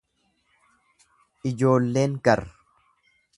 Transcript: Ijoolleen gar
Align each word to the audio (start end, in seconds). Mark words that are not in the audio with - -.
Ijoolleen 1.51 2.17
gar 2.29 2.43